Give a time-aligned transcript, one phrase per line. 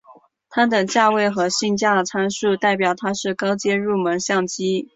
[0.49, 4.89] 它的价位和性能参数代表它是高阶入门相机。